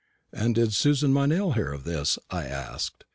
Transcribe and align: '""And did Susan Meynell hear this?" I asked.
'""And 0.33 0.55
did 0.55 0.73
Susan 0.73 1.13
Meynell 1.13 1.51
hear 1.53 1.77
this?" 1.77 2.17
I 2.31 2.47
asked. 2.47 3.03